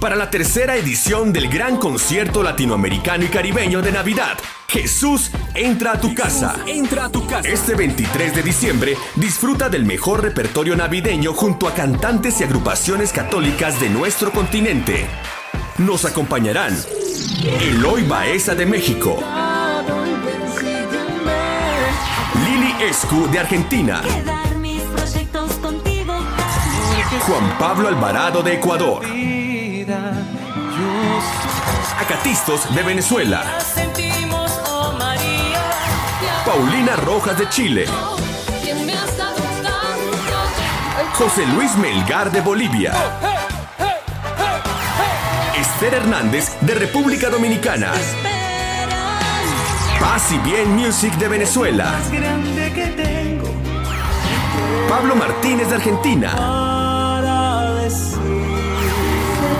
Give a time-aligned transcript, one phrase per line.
[0.00, 4.38] para la tercera edición del gran concierto latinoamericano y caribeño de Navidad.
[4.68, 6.56] Jesús entra a tu casa.
[6.66, 7.48] Entra a tu casa.
[7.48, 13.80] Este 23 de diciembre disfruta del mejor repertorio navideño junto a cantantes y agrupaciones católicas
[13.80, 15.06] de nuestro continente.
[15.78, 16.76] Nos acompañarán
[17.60, 19.18] Eloy Baeza de México,
[22.44, 24.02] Lili Escu de Argentina,
[27.18, 29.04] Juan Pablo Alvarado de Ecuador,
[31.98, 33.42] Acatistos de Venezuela,
[36.46, 37.86] Paulina Rojas de Chile,
[41.14, 42.94] José Luis Melgar de Bolivia,
[45.58, 47.90] Esther Hernández de República Dominicana,
[49.98, 51.92] Paz y Bien Music de Venezuela,
[54.88, 56.79] Pablo Martínez de Argentina,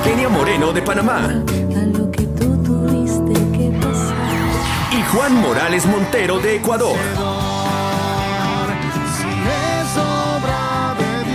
[0.05, 1.45] Kenia Moreno de Panamá
[4.93, 6.97] y Juan Morales Montero de Ecuador.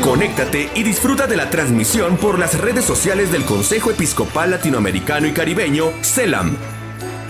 [0.01, 5.33] Conéctate y disfruta de la transmisión por las redes sociales del Consejo Episcopal Latinoamericano y
[5.33, 6.57] Caribeño, CELAM.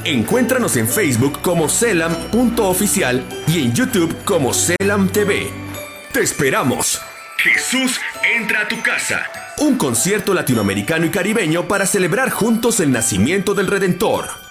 [0.04, 5.52] Encuéntranos en Facebook como CELAM.oficial y en YouTube como CELAM TV.
[6.12, 7.02] ¡Te esperamos!
[7.38, 8.00] Jesús
[8.38, 9.45] entra a tu casa.
[9.58, 14.46] Un concierto latinoamericano y caribeño para celebrar juntos el nacimiento del Redentor.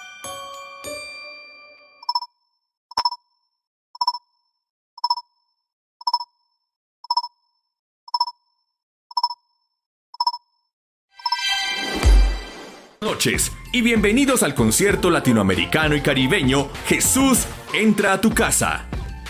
[13.01, 18.87] noches y bienvenidos al concierto latinoamericano y caribeño Jesús entra a tu casa.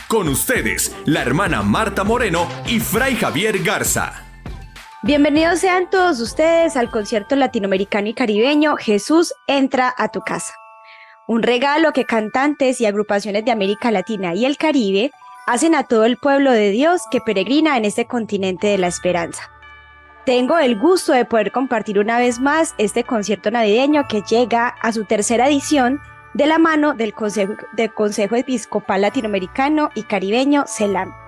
[0.08, 4.25] Con ustedes, la hermana Marta Moreno y Fray Javier Garza.
[5.06, 10.56] Bienvenidos sean todos ustedes al concierto latinoamericano y caribeño Jesús entra a tu casa.
[11.28, 15.12] Un regalo que cantantes y agrupaciones de América Latina y el Caribe
[15.46, 19.44] hacen a todo el pueblo de Dios que peregrina en este continente de la esperanza.
[20.26, 24.92] Tengo el gusto de poder compartir una vez más este concierto navideño que llega a
[24.92, 26.02] su tercera edición
[26.34, 31.25] de la mano del Consejo, del Consejo Episcopal Latinoamericano y Caribeño, CELAM.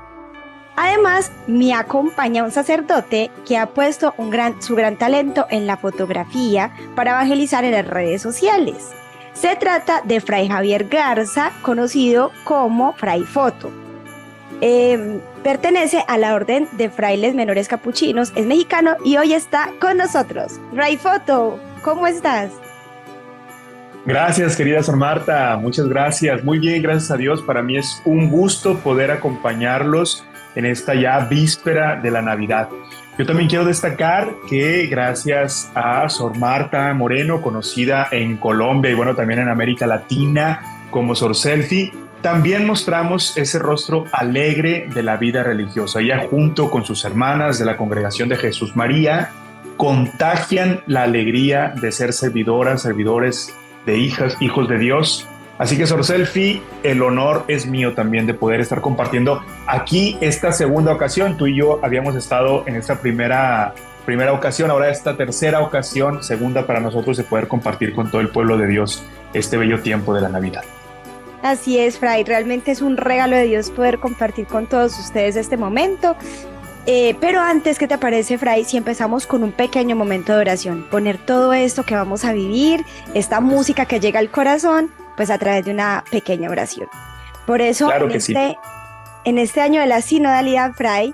[0.79, 4.13] Además, me acompaña un sacerdote que ha puesto
[4.59, 8.91] su gran talento en la fotografía para evangelizar en las redes sociales.
[9.33, 13.71] Se trata de Fray Javier Garza, conocido como Fray Foto.
[14.61, 19.97] Eh, pertenece a la Orden de Frailes Menores Capuchinos, es mexicano y hoy está con
[19.97, 20.59] nosotros.
[20.73, 22.51] Ray Foto, ¿cómo estás?
[24.05, 26.43] Gracias, querida Sor Marta, muchas gracias.
[26.43, 27.41] Muy bien, gracias a Dios.
[27.41, 30.23] Para mí es un gusto poder acompañarlos
[30.57, 32.67] en esta ya víspera de la Navidad.
[33.17, 39.15] Yo también quiero destacar que gracias a Sor Marta Moreno, conocida en Colombia y bueno,
[39.15, 45.43] también en América Latina como Sor Selfie, también mostramos ese rostro alegre de la vida
[45.43, 45.99] religiosa.
[45.99, 49.29] Ella junto con sus hermanas de la Congregación de Jesús María
[49.77, 53.53] contagian la alegría de ser servidoras, servidores
[53.85, 55.27] de hijas, hijos de Dios.
[55.57, 60.51] Así que Sor Selfie, el honor es mío también de poder estar compartiendo aquí esta
[60.51, 61.35] segunda ocasión.
[61.37, 63.73] Tú y yo habíamos estado en esta primera
[64.05, 68.29] primera ocasión, ahora esta tercera ocasión, segunda para nosotros de poder compartir con todo el
[68.29, 70.63] pueblo de Dios este bello tiempo de la Navidad.
[71.43, 75.57] Así es, Fray, realmente es un regalo de Dios poder compartir con todos ustedes este
[75.57, 76.15] momento.
[76.85, 78.63] Eh, pero antes, ¿qué te parece, Fray?
[78.63, 82.85] Si empezamos con un pequeño momento de oración, poner todo esto que vamos a vivir,
[83.13, 86.87] esta música que llega al corazón, pues a través de una pequeña oración.
[87.45, 88.57] Por eso, en, este,
[89.25, 91.13] en este año de la sinodalidad, Fray,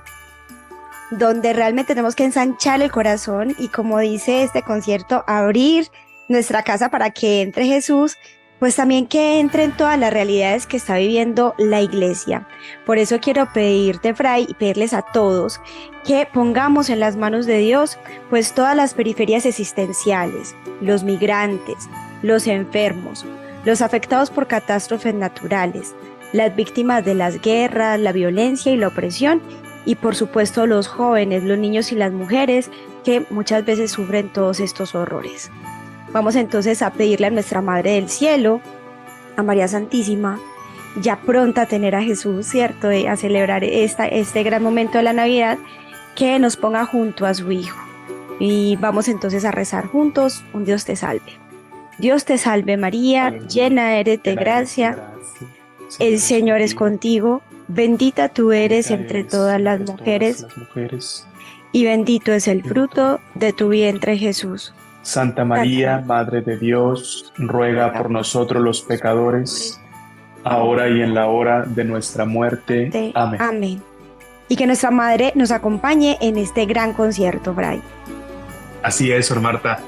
[1.11, 5.89] donde realmente tenemos que ensanchar el corazón y como dice este concierto, abrir
[6.27, 8.17] nuestra casa para que entre Jesús,
[8.59, 12.47] pues también que entre en todas las realidades que está viviendo la iglesia.
[12.85, 15.59] Por eso quiero pedirte, Fray, y pedirles a todos
[16.05, 21.89] que pongamos en las manos de Dios pues todas las periferias existenciales, los migrantes,
[22.21, 23.25] los enfermos,
[23.65, 25.95] los afectados por catástrofes naturales,
[26.31, 29.41] las víctimas de las guerras, la violencia y la opresión,
[29.85, 32.69] y por supuesto los jóvenes, los niños y las mujeres
[33.03, 35.51] que muchas veces sufren todos estos horrores.
[36.11, 38.61] Vamos entonces a pedirle a nuestra Madre del Cielo,
[39.35, 40.39] a María Santísima,
[41.01, 42.89] ya pronta a tener a Jesús, ¿cierto?
[42.89, 45.57] A celebrar este gran momento de la Navidad,
[46.15, 47.79] que nos ponga junto a su Hijo.
[48.39, 51.42] Y vamos entonces a rezar juntos, un Dios te salve.
[52.03, 55.13] Dios te salve María, llena eres de gracia,
[55.99, 60.45] el Señor es contigo, bendita tú eres entre todas las mujeres,
[61.71, 64.73] y bendito es el fruto de tu vientre Jesús.
[65.01, 69.79] Santa María, Madre de Dios, ruega por nosotros los pecadores,
[70.43, 73.13] ahora y en la hora de nuestra muerte.
[73.15, 73.41] Amén.
[73.41, 73.81] Amén.
[74.49, 77.81] Y que nuestra Madre nos acompañe en este gran concierto, Bray.
[78.81, 79.79] Así es, Sor Marta.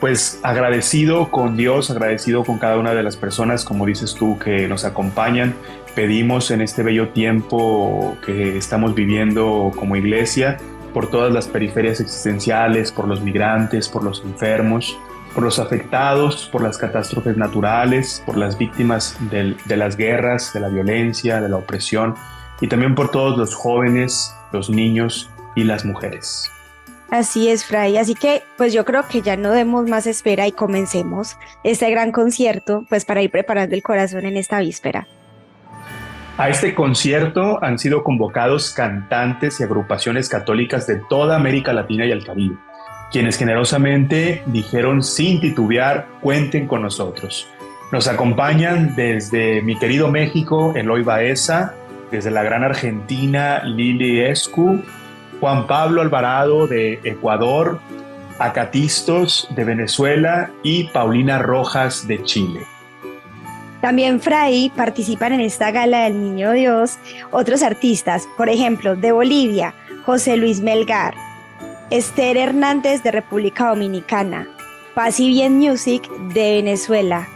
[0.00, 4.66] Pues agradecido con Dios, agradecido con cada una de las personas, como dices tú, que
[4.66, 5.54] nos acompañan.
[5.94, 10.56] Pedimos en este bello tiempo que estamos viviendo como iglesia,
[10.94, 14.98] por todas las periferias existenciales, por los migrantes, por los enfermos,
[15.34, 20.68] por los afectados, por las catástrofes naturales, por las víctimas de las guerras, de la
[20.68, 22.14] violencia, de la opresión
[22.62, 26.50] y también por todos los jóvenes, los niños y las mujeres.
[27.10, 27.96] Así es, Fray.
[27.96, 32.12] Así que, pues yo creo que ya no demos más espera y comencemos este gran
[32.12, 35.08] concierto, pues para ir preparando el corazón en esta víspera.
[36.38, 42.12] A este concierto han sido convocados cantantes y agrupaciones católicas de toda América Latina y
[42.12, 42.56] el Caribe,
[43.10, 47.46] quienes generosamente dijeron sin titubear, cuenten con nosotros.
[47.92, 51.74] Nos acompañan desde mi querido México, Eloy Baeza,
[52.10, 54.82] desde la gran Argentina, Lili Escu,
[55.40, 57.80] Juan Pablo Alvarado de Ecuador,
[58.38, 62.60] Acatistos de Venezuela y Paulina Rojas de Chile.
[63.80, 66.98] También Fray participan en esta gala del Niño Dios
[67.30, 71.14] otros artistas, por ejemplo, de Bolivia, José Luis Melgar,
[71.88, 74.46] Esther Hernández de República Dominicana,
[74.94, 77.26] Paz y Bien Music de Venezuela,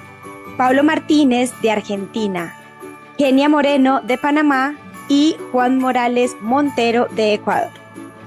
[0.58, 2.54] Pablo Martínez de Argentina,
[3.16, 4.74] Kenia Moreno de Panamá
[5.08, 7.83] y Juan Morales Montero de Ecuador.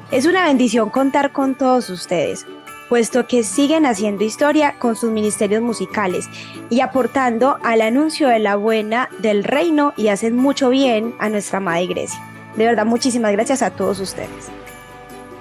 [0.09, 2.45] Es una bendición contar con todos ustedes
[2.87, 6.29] puesto que siguen haciendo historia con sus ministerios musicales
[6.69, 11.57] y aportando al anuncio de la buena del reino y hacen mucho bien a nuestra
[11.57, 12.19] amada iglesia.
[12.55, 14.49] De verdad, muchísimas gracias a todos ustedes.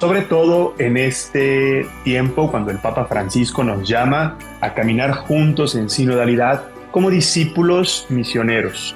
[0.00, 5.88] Sobre todo en este tiempo cuando el Papa Francisco nos llama a caminar juntos en
[5.88, 8.94] sinodalidad como discípulos misioneros.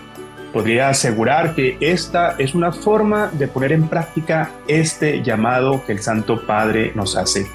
[0.52, 6.00] Podría asegurar que esta es una forma de poner en práctica este llamado que el
[6.00, 7.46] Santo Padre nos hace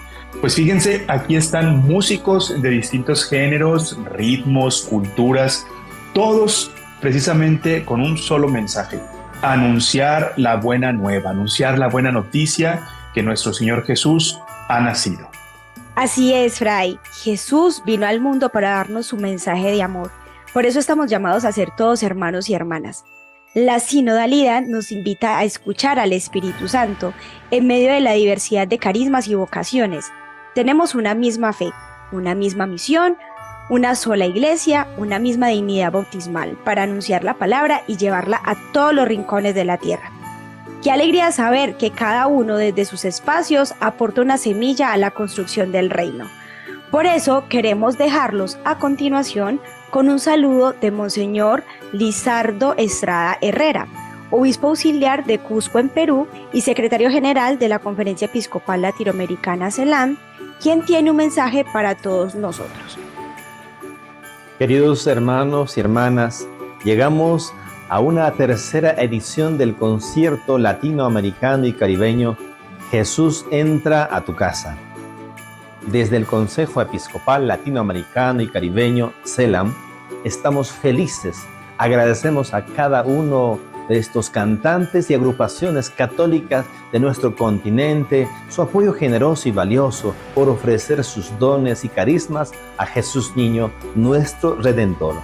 [0.42, 5.66] pues fíjense, aquí están músicos de distintos géneros, ritmos, culturas,
[6.14, 9.00] todos precisamente con un solo mensaje,
[9.42, 14.38] anunciar la buena nueva, anunciar la buena noticia que nuestro Señor Jesús
[14.68, 15.30] ha nacido.
[15.96, 17.00] Así es, Fray.
[17.24, 20.12] Jesús vino al mundo para darnos su mensaje de amor.
[20.56, 23.06] Por eso estamos llamados a ser todos hermanos y hermanas.
[23.54, 27.14] La sinodalidad nos invita a escuchar al Espíritu Santo
[27.52, 30.06] en medio de la diversidad de carismas y vocaciones
[30.56, 31.74] tenemos una misma fe,
[32.14, 33.18] una misma misión,
[33.70, 38.94] una sola iglesia, una misma dignidad bautismal para anunciar la palabra y llevarla a todos
[38.94, 40.10] los rincones de la tierra.
[40.82, 45.74] Qué alegría saber que cada uno desde sus espacios aporta una semilla a la construcción
[45.74, 46.30] del reino.
[46.90, 49.60] Por eso queremos dejarlos a continuación
[49.96, 53.88] con un saludo de Monseñor Lizardo Estrada Herrera,
[54.30, 60.18] obispo auxiliar de Cusco en Perú y secretario general de la Conferencia Episcopal Latinoamericana CELAM,
[60.62, 62.98] quien tiene un mensaje para todos nosotros.
[64.60, 66.46] Queridos hermanos y hermanas,
[66.84, 67.54] llegamos
[67.88, 72.36] a una tercera edición del concierto latinoamericano y caribeño
[72.92, 74.76] Jesús entra a tu casa.
[75.88, 79.85] Desde el Consejo Episcopal Latinoamericano y Caribeño, CELAM,
[80.24, 81.38] estamos felices,
[81.78, 88.94] agradecemos a cada uno de estos cantantes y agrupaciones católicas de nuestro continente su apoyo
[88.94, 95.16] generoso y valioso por ofrecer sus dones y carismas a Jesús Niño, nuestro Redentor.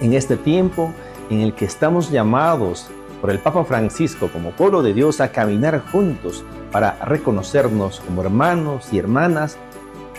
[0.00, 0.92] En este tiempo
[1.30, 2.88] en el que estamos llamados
[3.20, 8.92] por el Papa Francisco como pueblo de Dios a caminar juntos para reconocernos como hermanos
[8.92, 9.58] y hermanas,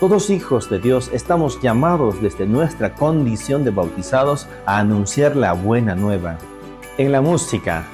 [0.00, 5.94] todos hijos de Dios estamos llamados desde nuestra condición de bautizados a anunciar la buena
[5.94, 6.38] nueva
[6.98, 7.86] en la música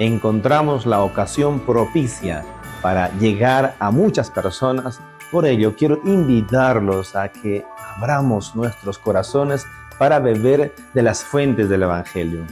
[0.00, 2.44] encontramos la ocasión propicia
[2.82, 5.00] para llegar a muchas personas.
[5.30, 7.64] Por ello, quiero invitarlos a que
[7.96, 9.66] abramos nuestros corazones
[9.98, 12.44] para beber de las fuentes del Evangelio.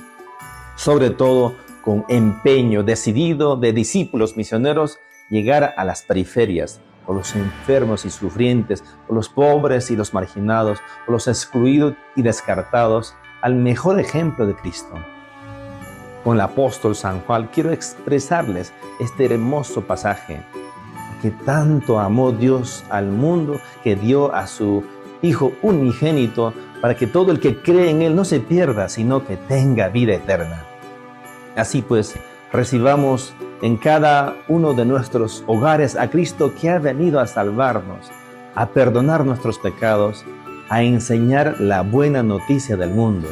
[0.76, 4.98] Sobre todo, con empeño decidido de discípulos misioneros,
[5.30, 10.78] llegar a las periferias, por los enfermos y sufrientes, por los pobres y los marginados,
[11.06, 14.94] por los excluidos y descartados, al mejor ejemplo de Cristo
[16.28, 20.42] con el apóstol San Juan, quiero expresarles este hermoso pasaje
[21.22, 24.84] que tanto amó Dios al mundo que dio a su
[25.22, 29.36] Hijo unigénito para que todo el que cree en Él no se pierda, sino que
[29.36, 30.64] tenga vida eterna.
[31.56, 32.14] Así pues,
[32.52, 38.10] recibamos en cada uno de nuestros hogares a Cristo que ha venido a salvarnos,
[38.54, 40.24] a perdonar nuestros pecados,
[40.68, 43.28] a enseñar la buena noticia del mundo.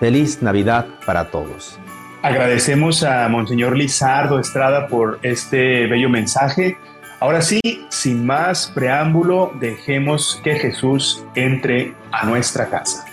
[0.00, 1.78] Feliz Navidad para todos.
[2.22, 6.76] Agradecemos a Monseñor Lizardo Estrada por este bello mensaje.
[7.20, 13.05] Ahora sí, sin más preámbulo, dejemos que Jesús entre a nuestra casa.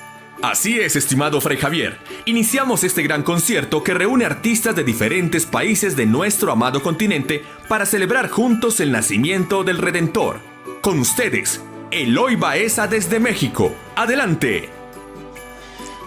[0.44, 1.96] Así es, estimado Fray Javier.
[2.26, 7.86] Iniciamos este gran concierto que reúne artistas de diferentes países de nuestro amado continente para
[7.86, 10.42] celebrar juntos el nacimiento del Redentor.
[10.82, 13.74] Con ustedes, Eloy Baeza desde México.
[13.96, 14.68] Adelante.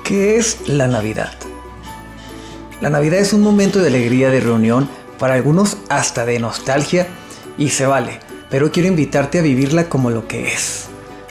[0.04, 1.32] ¿Qué es la Navidad?
[2.82, 4.86] La Navidad es un momento de alegría, de reunión,
[5.18, 7.08] para algunos hasta de nostalgia,
[7.56, 8.20] y se vale,
[8.50, 10.85] pero quiero invitarte a vivirla como lo que es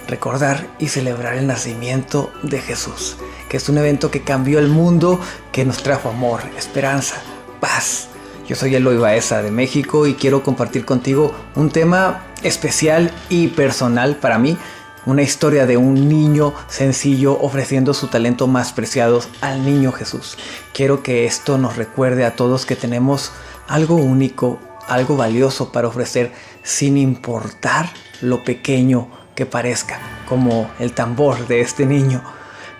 [0.07, 3.17] recordar y celebrar el nacimiento de Jesús,
[3.49, 5.19] que es un evento que cambió el mundo,
[5.51, 7.15] que nos trajo amor, esperanza,
[7.59, 8.07] paz.
[8.47, 14.17] Yo soy Eloy Baeza de México y quiero compartir contigo un tema especial y personal
[14.17, 14.57] para mí,
[15.05, 20.37] una historia de un niño sencillo ofreciendo su talento más preciado al niño Jesús.
[20.73, 23.31] Quiero que esto nos recuerde a todos que tenemos
[23.67, 26.31] algo único, algo valioso para ofrecer
[26.63, 27.91] sin importar
[28.21, 32.23] lo pequeño que parezca como el tambor de este niño.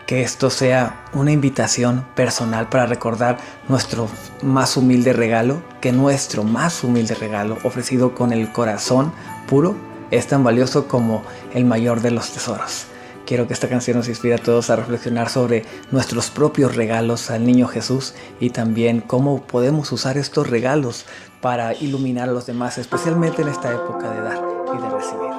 [0.07, 3.37] Que esto sea una invitación personal para recordar
[3.67, 4.07] nuestro
[4.43, 9.11] más humilde regalo, que nuestro más humilde regalo ofrecido con el corazón
[9.47, 9.75] puro
[10.11, 12.85] es tan valioso como el mayor de los tesoros.
[13.25, 17.43] Quiero que esta canción nos inspire a todos a reflexionar sobre nuestros propios regalos al
[17.43, 21.07] niño Jesús y también cómo podemos usar estos regalos
[21.41, 24.39] para iluminar a los demás, especialmente en esta época de dar
[24.77, 25.34] y de recibir.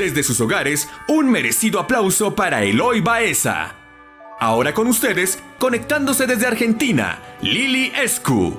[0.00, 3.74] Desde sus hogares, un merecido aplauso para Eloy Baeza.
[4.38, 8.58] Ahora con ustedes, conectándose desde Argentina, Lili Escu.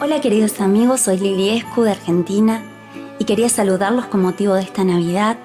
[0.00, 2.62] Hola queridos amigos, soy Lili Escu de Argentina
[3.18, 5.36] y quería saludarlos con motivo de esta Navidad,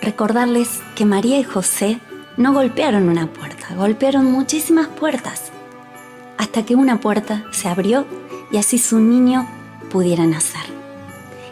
[0.00, 2.00] recordarles que María y José
[2.36, 5.51] no golpearon una puerta, golpearon muchísimas puertas,
[6.42, 8.04] hasta que una puerta se abrió
[8.50, 9.48] y así su niño
[9.90, 10.62] pudiera nacer.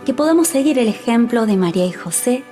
[0.05, 2.42] Que podamos seguir el ejemplo de María y José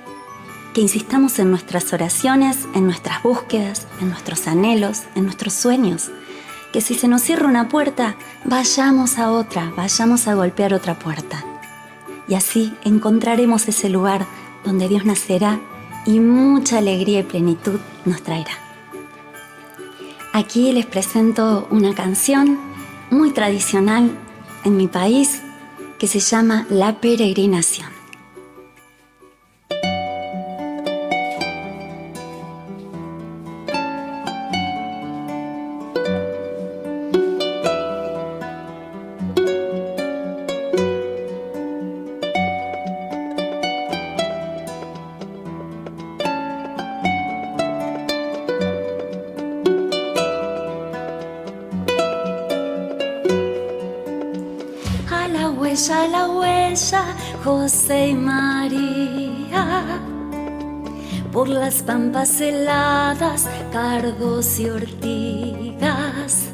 [0.73, 6.11] que insistamos en nuestras oraciones, en nuestras búsquedas, en nuestros anhelos, en nuestros sueños.
[6.71, 11.43] Que si se nos cierra una puerta, vayamos a otra, vayamos a golpear otra puerta.
[12.27, 14.25] Y así encontraremos ese lugar
[14.63, 15.59] donde Dios nacerá
[16.05, 18.68] y mucha alegría y plenitud nos traerá.
[20.39, 22.57] Aquí les presento una canción
[23.11, 24.09] muy tradicional
[24.63, 25.41] en mi país
[25.99, 27.98] que se llama La Peregrinación.
[61.81, 66.49] Pampas heladas, cardos y ortigas.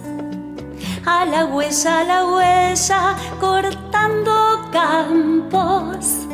[1.05, 6.25] A la huella, a la huella, cortando campos.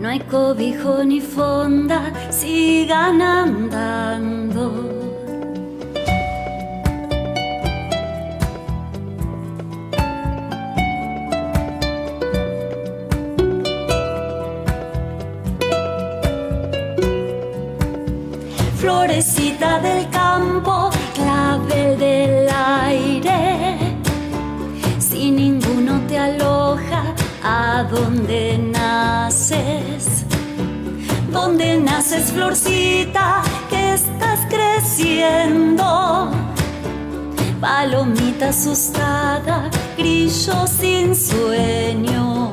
[0.00, 4.55] No hay cobijo ni fonda, sigan andando.
[19.16, 23.96] Del campo, clavel del aire.
[24.98, 30.26] Si ninguno te aloja, ¿a dónde naces?
[31.32, 36.30] ¿Dónde naces, florcita, que estás creciendo?
[37.58, 42.52] Palomita asustada, grillo sin sueño.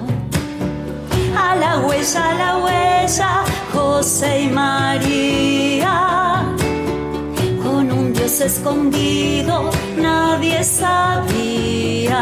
[1.38, 6.23] A la huella, a la huella, José y María
[8.42, 12.18] escondido, nadie sabía.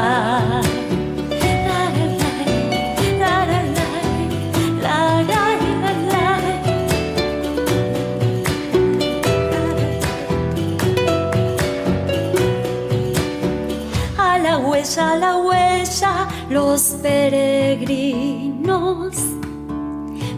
[14.17, 19.15] A la huella, a la huella, los peregrinos,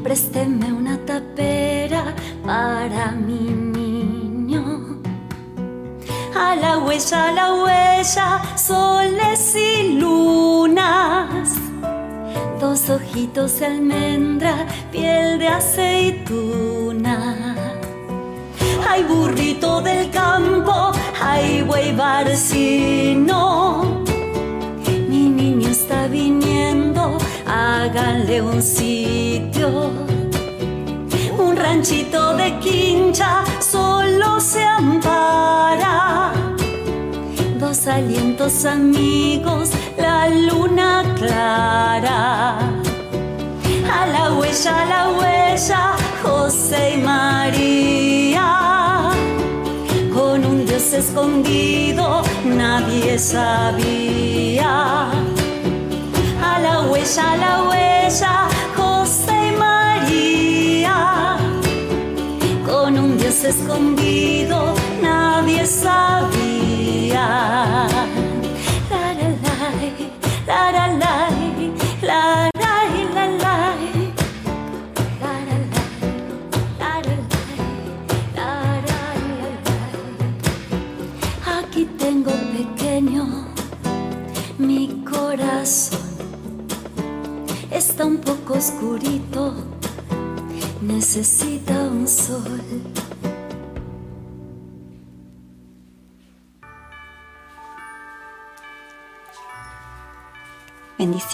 [0.03, 2.13] présteme una tapera
[2.45, 3.62] para mí
[6.63, 11.49] la huella, la huella, soles y lunas.
[12.61, 17.17] Dos ojitos de almendra, piel de aceituna.
[18.89, 23.41] Hay burrito del campo, hay buey barcino.
[25.09, 29.91] Mi niño está viniendo, háganle un sitio
[31.37, 36.42] un ranchito de quincha solo se ampara.
[37.73, 42.59] Dos alientos amigos, la luna clara.
[43.91, 48.49] A la huella, a la huella, José y María.
[50.13, 55.09] Con un Dios escondido, nadie sabía.
[56.43, 59.73] A la huella, a la huella, José y María
[63.45, 67.25] escondido, nadie sabía.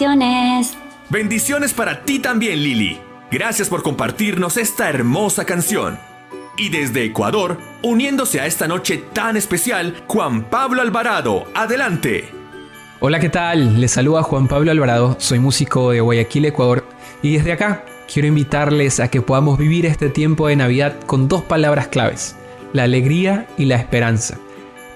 [0.00, 0.78] Bendiciones.
[1.10, 2.98] Bendiciones para ti también, Lili.
[3.30, 5.98] Gracias por compartirnos esta hermosa canción.
[6.56, 11.44] Y desde Ecuador, uniéndose a esta noche tan especial, Juan Pablo Alvarado.
[11.54, 12.30] Adelante.
[13.00, 13.78] Hola, ¿qué tal?
[13.78, 16.88] Les saluda Juan Pablo Alvarado, soy músico de Guayaquil, Ecuador,
[17.20, 21.42] y desde acá quiero invitarles a que podamos vivir este tiempo de Navidad con dos
[21.42, 22.36] palabras claves,
[22.72, 24.38] la alegría y la esperanza.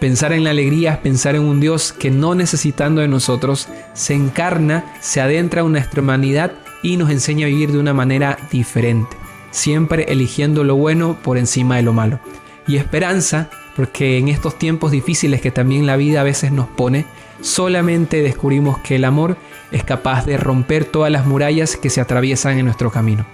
[0.05, 4.13] Pensar en la alegría es pensar en un Dios que no necesitando de nosotros se
[4.13, 9.17] encarna, se adentra en nuestra humanidad y nos enseña a vivir de una manera diferente,
[9.51, 12.21] siempre eligiendo lo bueno por encima de lo malo.
[12.67, 17.07] Y esperanza, porque en estos tiempos difíciles que también la vida a veces nos pone,
[17.41, 19.39] solamente descubrimos que el amor
[19.73, 23.25] es capaz de romper todas las murallas que se atraviesan en nuestro camino.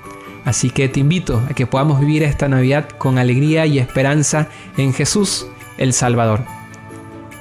[0.45, 4.93] Así que te invito a que podamos vivir esta Navidad con alegría y esperanza en
[4.93, 6.60] Jesús, el Salvador.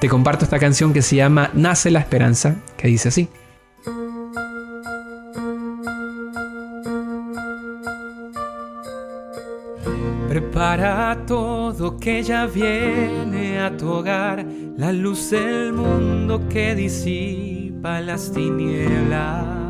[0.00, 3.28] Te comparto esta canción que se llama Nace la Esperanza, que dice así.
[10.26, 14.46] Prepara todo que ya viene a tu hogar,
[14.78, 19.69] la luz del mundo que disipa las tinieblas.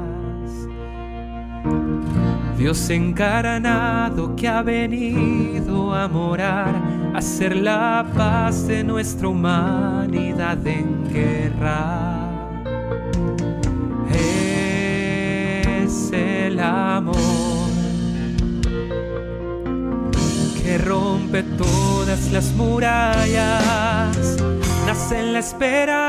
[2.60, 6.74] Dios encarnado que ha venido a morar,
[7.14, 12.18] a hacer la paz de nuestra humanidad en guerra.
[14.12, 17.16] Es el amor
[20.62, 24.36] que rompe todas las murallas,
[24.86, 26.04] nace en la esperanza,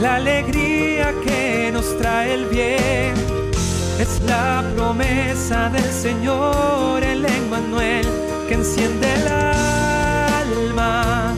[0.00, 3.39] la alegría que nos trae el bien
[4.00, 8.06] es la promesa del Señor, el Emmanuel,
[8.48, 11.34] que enciende el alma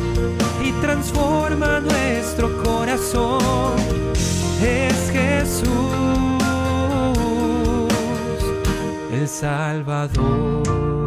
[0.62, 3.74] y transforma nuestro corazón.
[4.62, 5.68] Es Jesús,
[9.12, 11.01] el Salvador.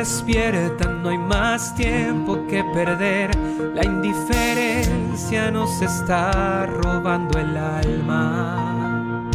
[0.00, 3.30] Despierta, no hay más tiempo que perder.
[3.74, 9.28] La indiferencia nos está robando el alma.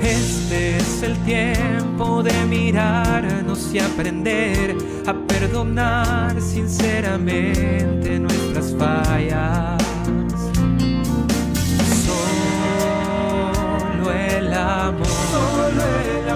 [0.00, 9.80] Este es el tiempo de mirarnos y aprender a perdonar sinceramente nuestras fallas.
[12.06, 16.31] Solo el amor, solo el amor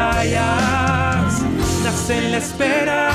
[0.00, 1.42] murallas,
[1.84, 3.12] nace la esperanza,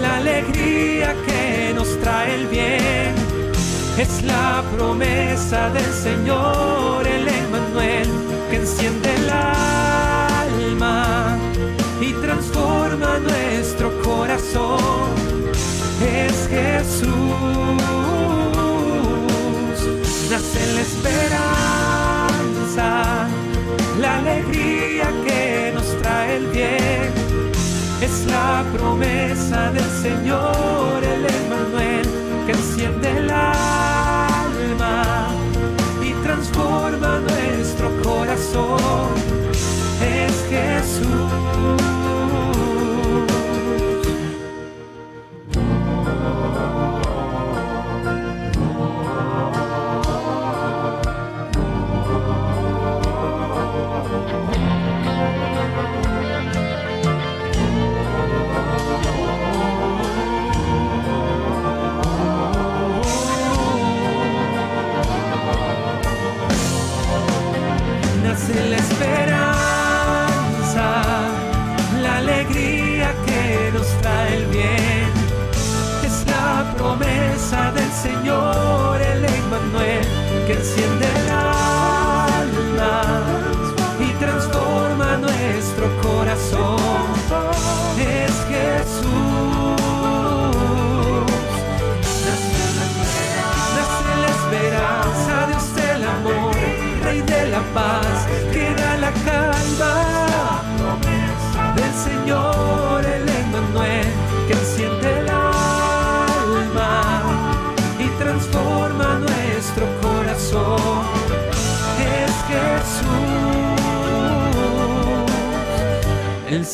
[0.00, 3.14] la alegría que nos trae el bien.
[3.98, 8.08] Es la promesa del Señor, el Emmanuel,
[8.50, 11.38] que enciende el alma
[12.00, 15.12] y transforma nuestro corazón.
[16.00, 17.06] Es Jesús,
[20.30, 21.71] nace la esperanza,
[23.98, 27.12] la alegría que nos trae el bien.
[28.00, 32.08] Es la promesa del Señor, el Emmanuel,
[32.46, 35.28] que enciende el alma
[36.02, 39.10] y transforma nuestro corazón.
[40.00, 41.91] Es Jesús.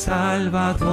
[0.08, 0.88] Salvador.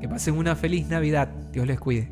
[0.00, 1.28] Que pasen una feliz Navidad.
[1.52, 2.10] Dios les cuide.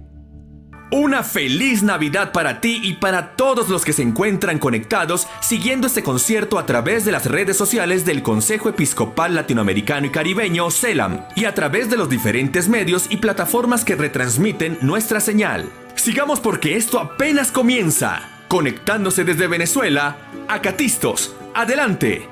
[0.91, 6.03] Una feliz Navidad para ti y para todos los que se encuentran conectados siguiendo este
[6.03, 11.47] concierto a través de las redes sociales del Consejo Episcopal Latinoamericano y Caribeño, CELAM, y
[11.47, 15.71] a través de los diferentes medios y plataformas que retransmiten nuestra señal.
[15.99, 18.21] Sigamos porque esto apenas comienza.
[18.47, 22.29] Conectándose desde Venezuela, Acatistos, adelante.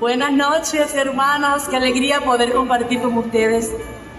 [0.00, 1.68] Buenas noches, hermanas.
[1.68, 3.72] Qué alegría poder compartir con ustedes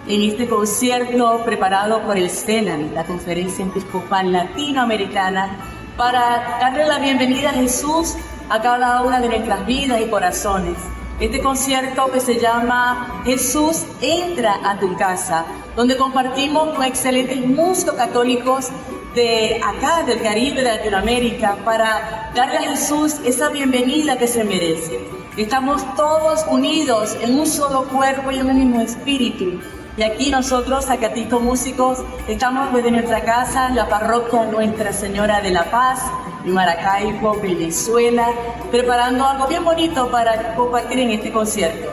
[0.08, 5.50] en este concierto preparado por el CELAN, la Conferencia Episcopal Latinoamericana,
[5.98, 8.16] para darle la bienvenida a Jesús
[8.50, 10.78] a cada una de nuestras vidas y corazones.
[11.20, 17.96] Este concierto que se llama Jesús entra a tu casa, donde compartimos con excelentes músicos
[17.96, 18.68] católicos
[19.16, 25.08] de acá, del Caribe, de Latinoamérica, para darle a Jesús esa bienvenida que se merece.
[25.38, 29.62] Estamos todos unidos en un solo cuerpo y en un mismo espíritu.
[29.98, 35.72] Y aquí nosotros, Acatito Músicos, estamos desde nuestra casa, la parroquia Nuestra Señora de la
[35.72, 36.02] Paz,
[36.44, 38.28] en Maracaibo, Venezuela,
[38.72, 41.92] preparando algo bien bonito para compartir en este concierto.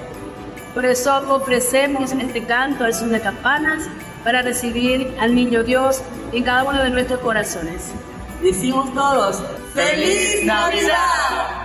[0.75, 3.85] Por eso ofrecemos este canto al son de campanas
[4.25, 7.93] para recibir al Niño Dios en cada uno de nuestros corazones.
[8.43, 11.62] Decimos todos, ¡Feliz Navidad!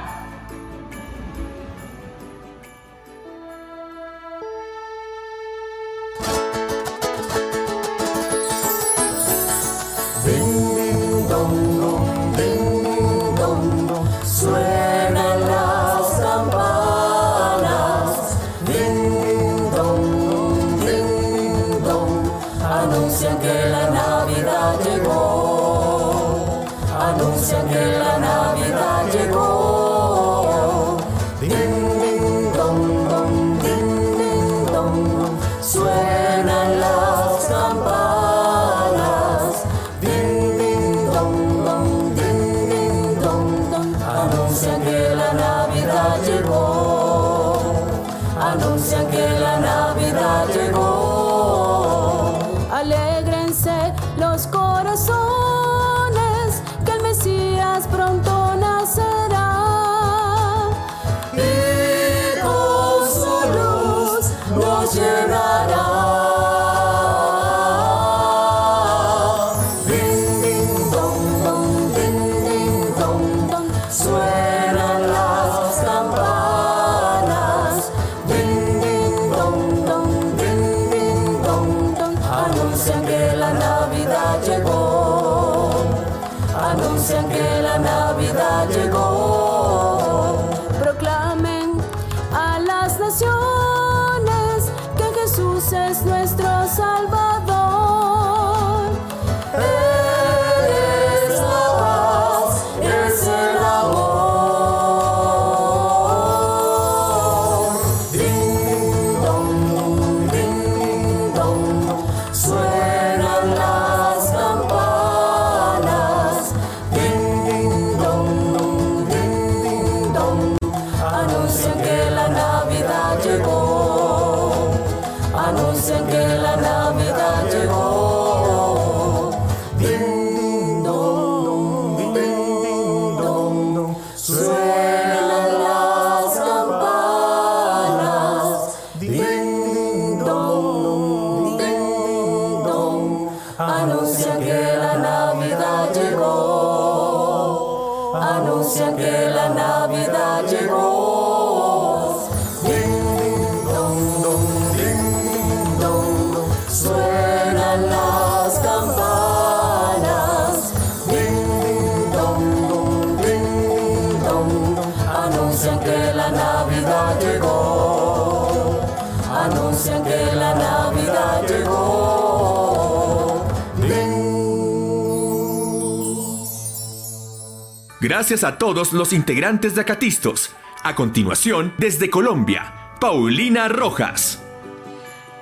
[178.17, 180.49] Gracias a todos los integrantes de Acatistos.
[180.81, 184.41] A continuación, desde Colombia, Paulina Rojas.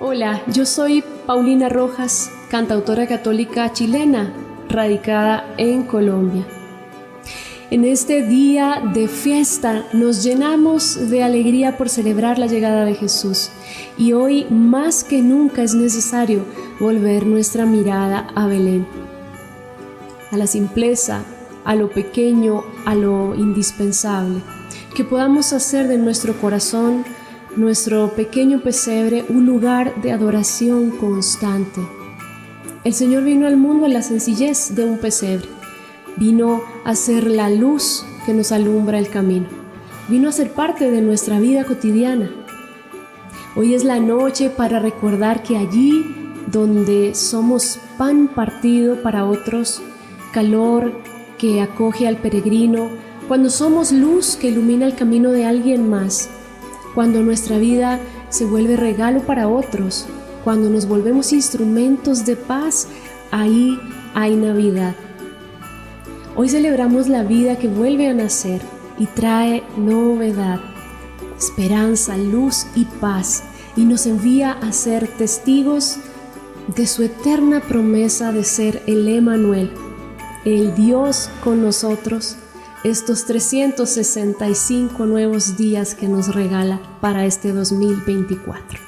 [0.02, 4.34] Hola, yo soy Paulina Rojas, cantautora católica chilena,
[4.68, 6.46] radicada en Colombia.
[7.72, 13.52] En este día de fiesta nos llenamos de alegría por celebrar la llegada de Jesús
[13.98, 16.44] y hoy más que nunca es necesario
[16.82, 18.86] volver nuestra mirada a Belén,
[20.30, 21.24] a la simpleza,
[21.66, 24.42] a lo pequeño, a lo indispensable,
[24.96, 27.04] que podamos hacer de nuestro corazón,
[27.56, 31.82] nuestro pequeño pesebre, un lugar de adoración constante.
[32.84, 35.48] El Señor vino al mundo en la sencillez de un pesebre,
[36.18, 39.48] vino a ser la luz que nos alumbra el camino,
[40.08, 42.30] vino a ser parte de nuestra vida cotidiana.
[43.56, 46.06] Hoy es la noche para recordar que allí
[46.52, 49.82] donde somos pan partido para otros,
[50.32, 50.94] calor,
[51.46, 52.90] que acoge al peregrino,
[53.28, 56.28] cuando somos luz que ilumina el camino de alguien más,
[56.96, 60.08] cuando nuestra vida se vuelve regalo para otros,
[60.44, 62.88] cuando nos volvemos instrumentos de paz,
[63.30, 63.80] ahí
[64.16, 64.96] hay Navidad.
[66.36, 68.62] Hoy celebramos la vida que vuelve a nacer
[68.98, 70.60] y trae novedad,
[71.38, 73.44] esperanza, luz y paz
[73.76, 75.98] y nos envía a ser testigos
[76.76, 79.72] de su eterna promesa de ser el Emanuel,
[80.46, 82.38] el Dios con nosotros,
[82.84, 88.80] estos 365 nuevos días que nos regala para este 2024.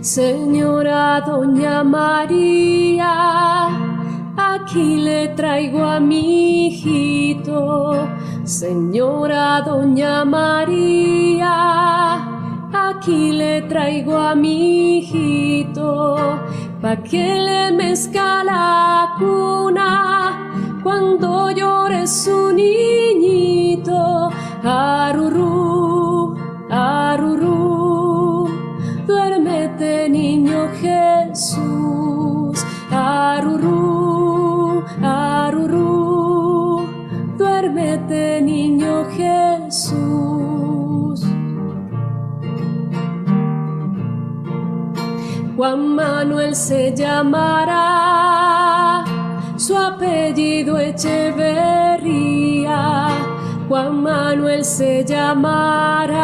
[0.00, 3.08] Señora Doña María,
[4.36, 8.08] aquí le traigo a mi hijito,
[8.50, 11.54] señora Doña María,
[12.72, 16.18] aquí le traigo a mi hijito,
[16.82, 20.82] pa' que le mezca la cuna.
[20.82, 24.30] Cuando llore su niñito,
[24.64, 26.34] arurú,
[26.68, 28.48] arurú,
[29.06, 31.99] duérmete niño Jesús,
[45.60, 47.74] Juan Manuel se llamará,
[49.56, 51.98] su apellido Echeverría.
[53.68, 56.16] Juan Manuel se llamará,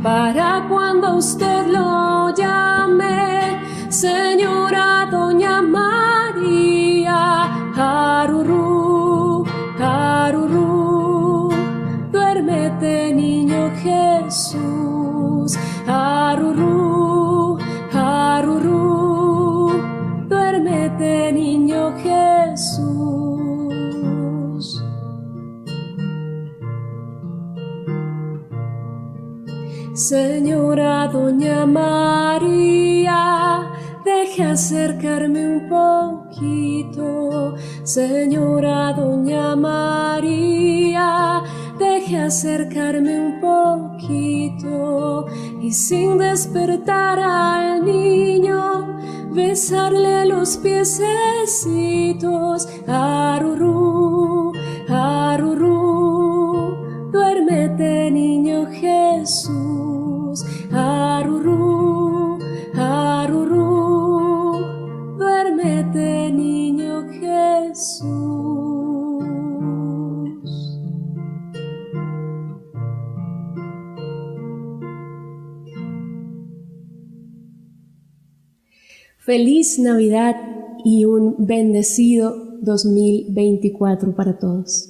[0.03, 9.45] Para cuando usted lo llame, señora Doña María, Harurú,
[9.79, 10.66] Harurú,
[13.87, 15.57] Jesús,
[15.87, 17.57] Harurú,
[17.93, 19.71] Harurú,
[20.27, 22.87] duérmete niño Jesús.
[29.93, 33.21] Señora Doña María,
[34.05, 37.55] deje acercarme un poquito.
[37.83, 41.41] Señora Doña María,
[42.07, 45.25] deje acercarme un poquito.
[45.61, 48.97] Y sin despertar al niño,
[49.33, 51.07] besarle los piececitos.
[52.87, 54.53] Arurú,
[54.87, 56.77] arurú,
[57.11, 60.45] duérmete niño Jesús.
[60.71, 62.39] Arurú,
[62.77, 64.65] arurú,
[65.17, 68.16] duérmete niño Jesús.
[79.27, 80.37] Feliz Navidad
[80.85, 84.87] y un bendecido 2024 para todos.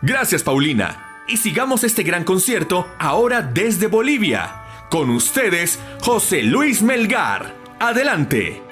[0.00, 1.22] Gracias Paulina.
[1.28, 4.86] Y sigamos este gran concierto ahora desde Bolivia.
[4.90, 7.54] Con ustedes, José Luis Melgar.
[7.78, 8.62] Adelante.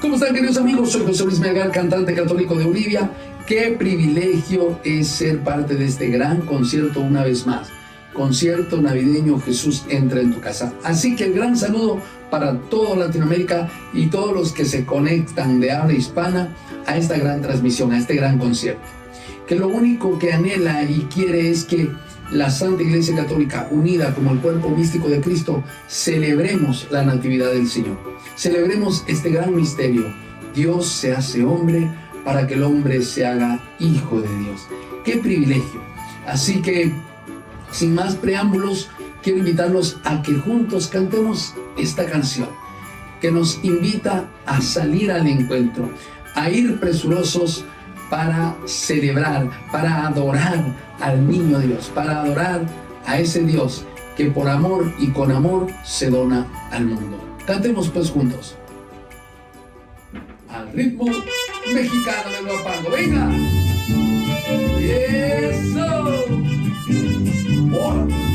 [0.00, 0.90] ¿Cómo están queridos amigos?
[0.90, 3.08] Soy José Luis Melgar, cantante católico de Bolivia.
[3.46, 7.68] Qué privilegio es ser parte de este gran concierto una vez más.
[8.16, 10.72] Concierto navideño Jesús entra en tu casa.
[10.82, 12.00] Así que el gran saludo
[12.30, 16.54] para toda Latinoamérica y todos los que se conectan de habla hispana
[16.86, 18.82] a esta gran transmisión, a este gran concierto.
[19.46, 21.90] Que lo único que anhela y quiere es que
[22.32, 27.68] la Santa Iglesia Católica, unida como el cuerpo místico de Cristo, celebremos la Natividad del
[27.68, 27.98] Señor.
[28.34, 30.12] Celebremos este gran misterio.
[30.54, 31.88] Dios se hace hombre
[32.24, 34.66] para que el hombre se haga hijo de Dios.
[35.04, 35.80] ¡Qué privilegio!
[36.26, 36.92] Así que,
[37.70, 38.88] sin más preámbulos,
[39.22, 42.48] quiero invitarlos a que juntos cantemos esta canción
[43.20, 45.90] que nos invita a salir al encuentro,
[46.34, 47.64] a ir presurosos
[48.10, 50.64] para celebrar, para adorar
[51.00, 52.66] al niño Dios, para adorar
[53.06, 53.84] a ese Dios
[54.16, 57.18] que por amor y con amor se dona al mundo.
[57.46, 58.56] Cantemos pues juntos.
[60.48, 61.06] Al ritmo
[61.72, 62.90] mexicano del guapango.
[62.90, 63.30] ¡Venga!
[64.80, 66.45] ¡Eso!
[67.76, 68.25] Quiero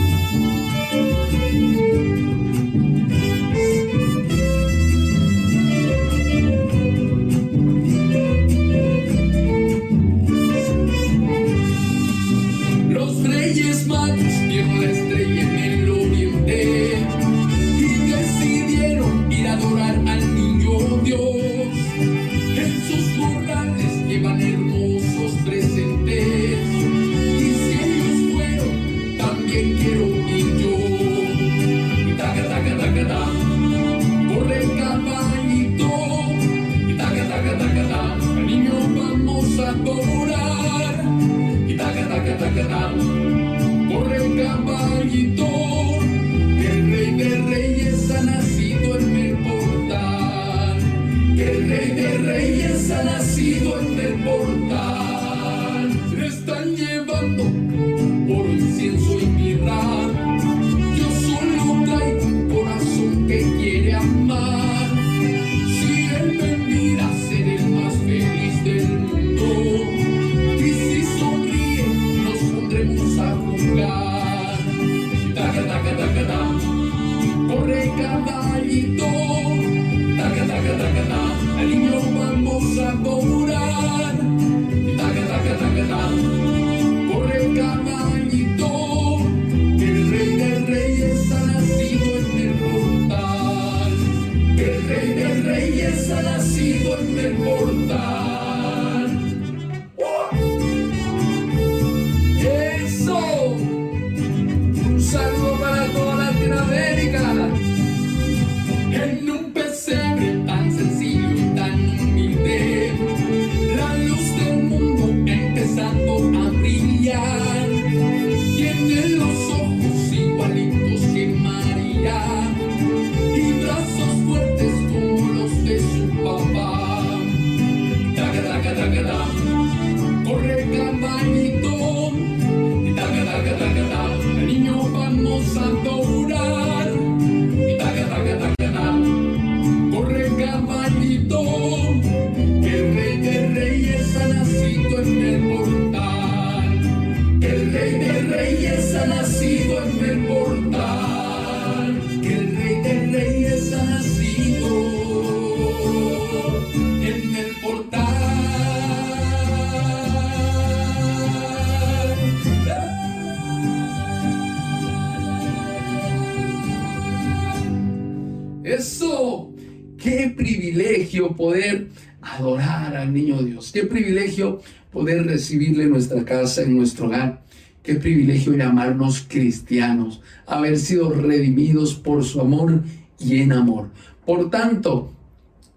[173.71, 174.61] Qué privilegio
[174.91, 177.43] poder recibirle en nuestra casa, en nuestro hogar.
[177.83, 182.83] Qué privilegio llamarnos cristianos, haber sido redimidos por su amor
[183.19, 183.89] y en amor.
[184.25, 185.13] Por tanto,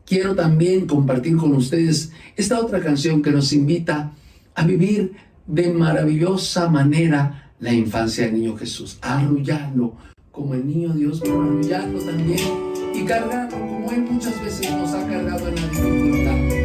[0.05, 4.13] quiero también compartir con ustedes esta otra canción que nos invita
[4.55, 5.13] a vivir
[5.47, 9.95] de maravillosa manera la infancia del niño Jesús, arrullarlo
[10.31, 12.41] como el niño Dios, pero arrullarlo también
[12.95, 16.64] y cargarlo como Él muchas veces nos ha cargado en la dificultad.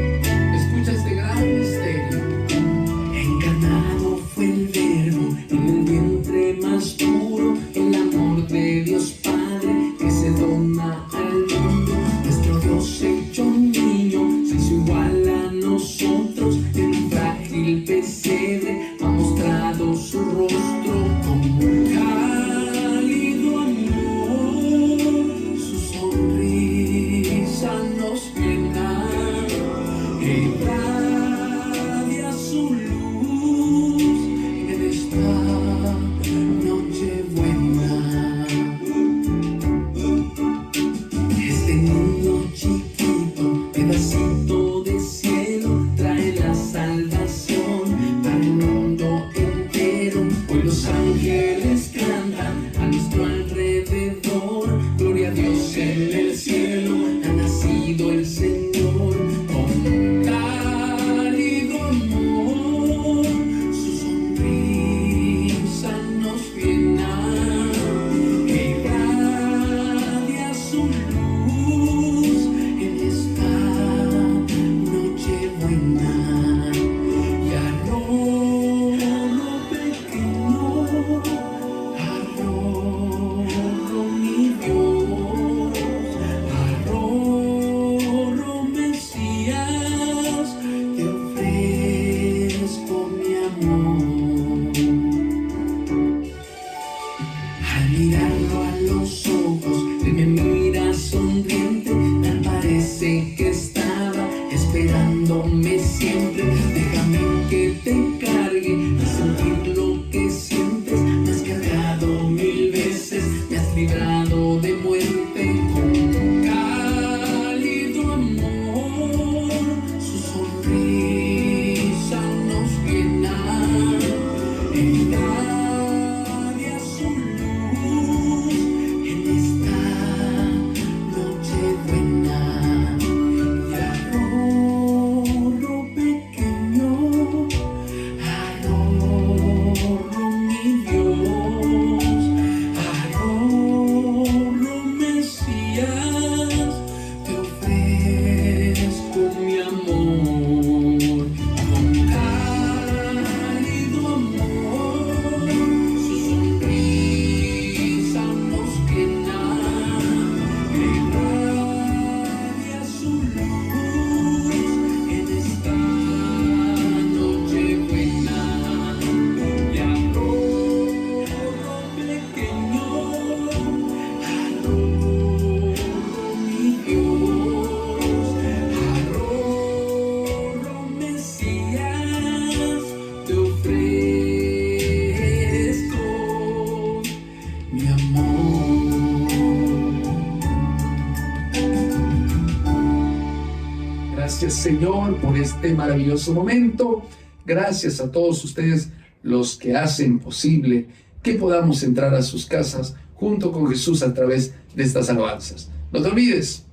[194.59, 197.01] Señor por este maravilloso momento.
[197.45, 198.89] Gracias a todos ustedes
[199.23, 200.89] los que hacen posible
[201.23, 205.69] que podamos entrar a sus casas junto con Jesús a través de estas alabanzas.
[205.93, 206.65] No te olvides,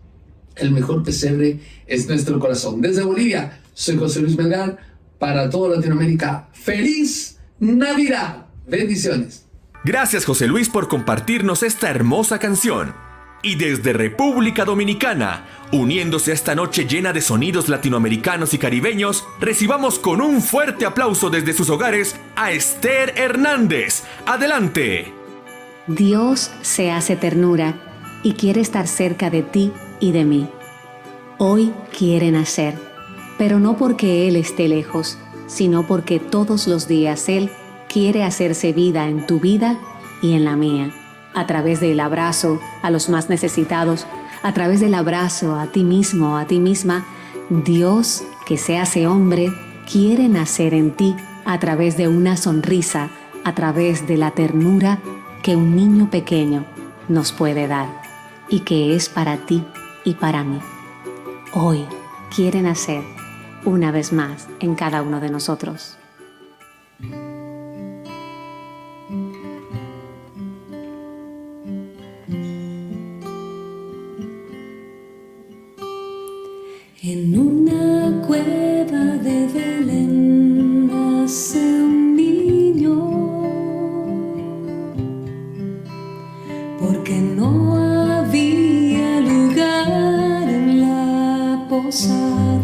[0.56, 2.80] el mejor pesebre es nuestro corazón.
[2.80, 4.78] Desde Bolivia, soy José Luis Melgar.
[5.20, 8.46] Para toda Latinoamérica, feliz Navidad.
[8.66, 9.46] Bendiciones.
[9.84, 13.05] Gracias José Luis por compartirnos esta hermosa canción.
[13.46, 20.00] Y desde República Dominicana, uniéndose a esta noche llena de sonidos latinoamericanos y caribeños, recibamos
[20.00, 24.02] con un fuerte aplauso desde sus hogares a Esther Hernández.
[24.26, 25.12] Adelante.
[25.86, 27.76] Dios se hace ternura
[28.24, 29.70] y quiere estar cerca de ti
[30.00, 30.48] y de mí.
[31.38, 32.74] Hoy quiere nacer,
[33.38, 37.52] pero no porque Él esté lejos, sino porque todos los días Él
[37.88, 39.78] quiere hacerse vida en tu vida
[40.20, 40.92] y en la mía,
[41.36, 44.06] a través del abrazo a los más necesitados,
[44.42, 47.04] a través del abrazo a ti mismo, a ti misma.
[47.50, 49.52] Dios, que se hace hombre,
[49.90, 51.14] quiere nacer en ti
[51.44, 53.10] a través de una sonrisa,
[53.44, 54.98] a través de la ternura
[55.42, 56.64] que un niño pequeño
[57.08, 57.86] nos puede dar
[58.48, 59.62] y que es para ti
[60.04, 60.58] y para mí.
[61.52, 61.84] Hoy
[62.34, 63.04] quiere nacer
[63.66, 65.98] una vez más en cada uno de nosotros.
[77.08, 82.96] En una cueva de Belén nace un niño,
[86.80, 92.55] porque no había lugar en la posada.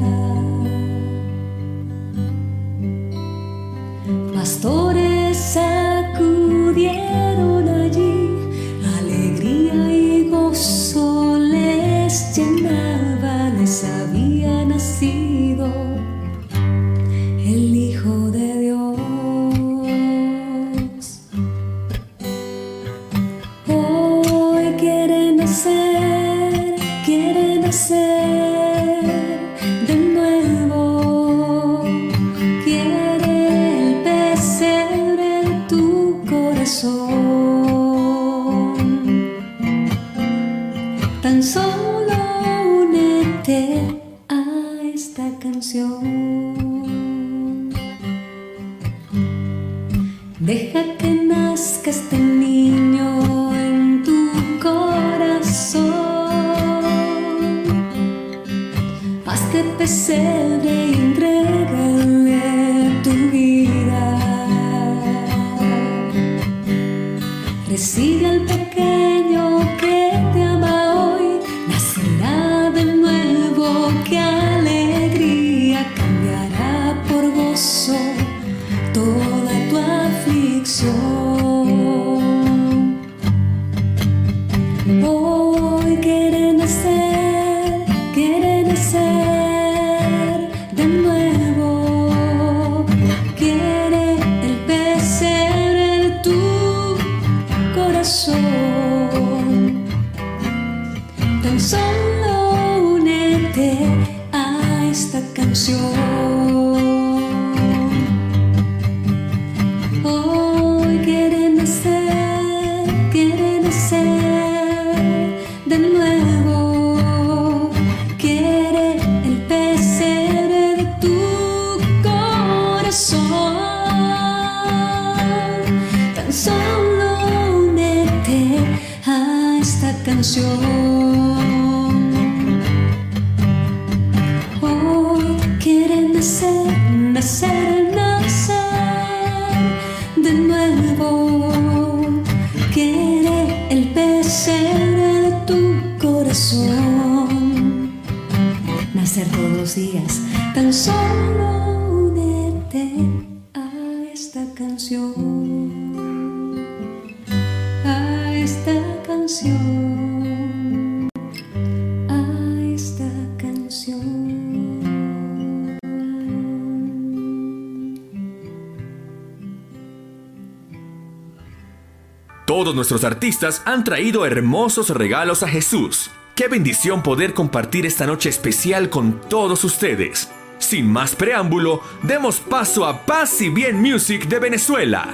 [172.62, 176.12] Todos nuestros artistas han traído hermosos regalos a Jesús.
[176.36, 180.30] Qué bendición poder compartir esta noche especial con todos ustedes.
[180.58, 185.08] Sin más preámbulo, demos paso a Paz y Bien Music de Venezuela.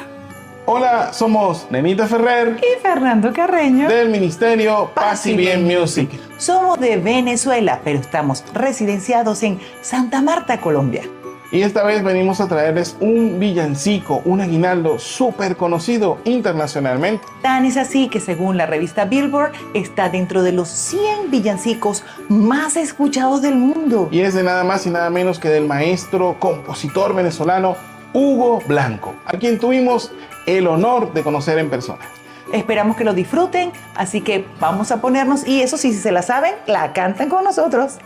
[0.67, 6.11] Hola, somos Nenita Ferrer y Fernando Carreño del Ministerio Paz y Bien Music.
[6.37, 11.05] Somos de Venezuela, pero estamos residenciados en Santa Marta, Colombia.
[11.51, 17.25] Y esta vez venimos a traerles un villancico, un aguinaldo súper conocido internacionalmente.
[17.41, 22.77] Tan es así que según la revista Billboard está dentro de los 100 villancicos más
[22.77, 24.09] escuchados del mundo.
[24.11, 27.77] Y es de nada más y nada menos que del maestro compositor venezolano
[28.13, 30.13] Hugo Blanco, a quien tuvimos
[30.47, 32.05] el honor de conocer en persona.
[32.53, 36.21] Esperamos que lo disfruten, así que vamos a ponernos y eso sí, si se la
[36.21, 37.99] saben, la cantan con nosotros.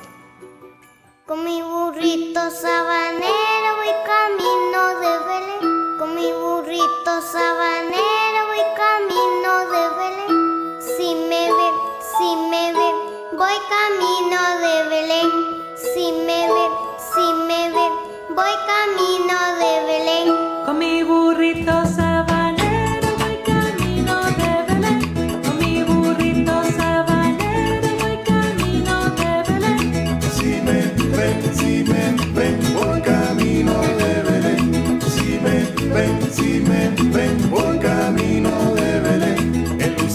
[1.24, 5.98] Con mi burrito sabanero voy camino de Belén.
[5.98, 10.80] Con mi burrito sabanero voy camino de Belén.
[10.80, 11.74] Si me ven,
[12.18, 12.96] si me ven,
[13.38, 15.30] voy camino de Belén.
[15.76, 16.72] Si me ven,
[17.14, 17.92] si me ven,
[18.34, 20.64] voy camino de Belén.
[20.66, 22.01] Con mi burrito sabanero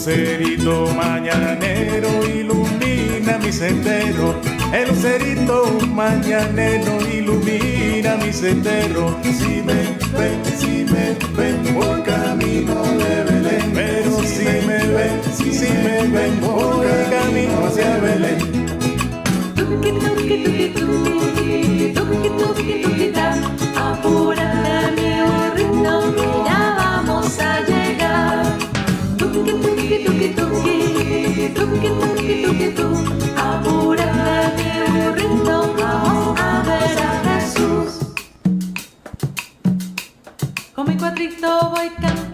[0.07, 4.39] lucerito mañanero ilumina mi sendero.
[4.71, 9.17] El lucerito mañanero ilumina mi sendero.
[9.21, 13.71] Si me ven, si me ven, voy camino de Belén.
[13.73, 18.57] Pero si me ven, si me ven, voy camino hacia Belén.
[29.87, 30.75] Tuki tuki tuki
[31.55, 32.87] tuki, tuki tuki tu.
[33.39, 37.91] Apúrate mi burrito, vamos a ver a Jesús.
[40.75, 42.26] Con mi cuatrito voy cantando,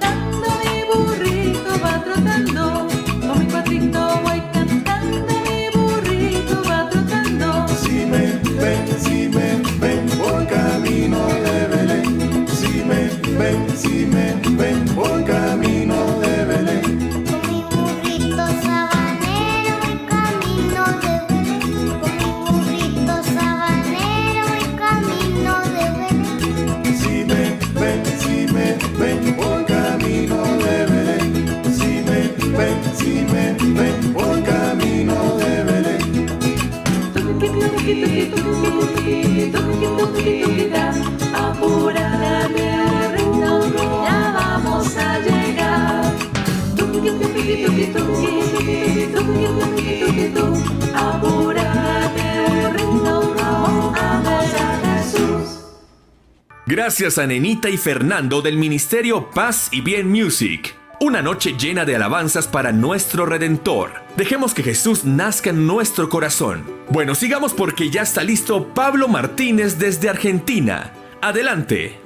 [56.86, 60.76] Gracias a Nenita y Fernando del Ministerio Paz y Bien Music.
[61.00, 63.92] Una noche llena de alabanzas para nuestro Redentor.
[64.18, 66.83] Dejemos que Jesús nazca en nuestro corazón.
[66.94, 70.92] Bueno, sigamos porque ya está listo Pablo Martínez desde Argentina.
[71.24, 72.00] Adelante.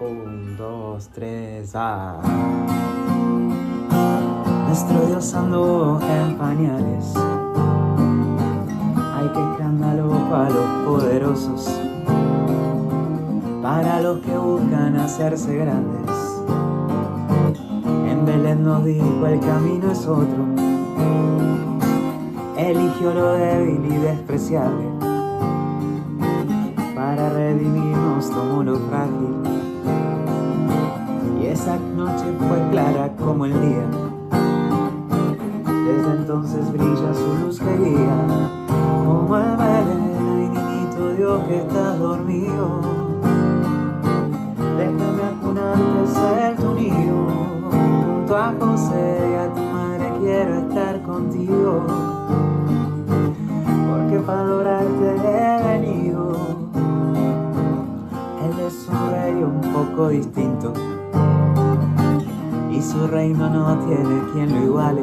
[0.00, 2.18] Un, dos, tres, ah.
[4.66, 7.12] Nuestro Dios anduvo en pañales.
[8.96, 11.70] Ay, qué escándalo para los poderosos.
[13.60, 16.10] Para los que buscan hacerse grandes.
[18.08, 20.62] En Belén nos dijo el camino es otro.
[22.62, 24.84] Eligió lo débil y despreciable.
[26.94, 29.34] Para redimirnos tomó lo frágil.
[31.40, 33.84] Y esa noche fue clara como el día.
[35.86, 38.16] Desde entonces brilla su luz que guía.
[39.04, 42.80] Como el Belén, ay niñito Dios que estás dormido.
[44.78, 47.26] Déjame acunarte, ser tu niño.
[47.72, 51.82] Junto a José y a tu madre quiero estar contigo.
[54.28, 56.36] Adorarte he venido.
[58.44, 60.72] Él es un rey un poco distinto.
[62.70, 65.02] Y su reino no tiene quien lo iguale.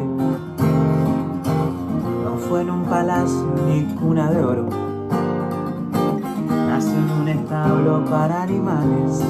[2.24, 4.70] No fue en un palacio ni cuna de oro.
[6.68, 9.22] Nació en un establo para animales.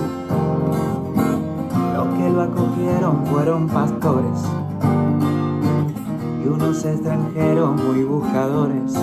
[1.96, 4.46] Los que lo acogieron fueron pastores
[6.44, 8.94] y unos extranjeros muy buscadores.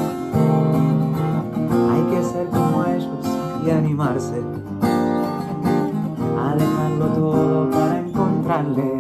[3.70, 4.42] Animarse
[6.38, 8.95] a dejarlo todo para encontrarle.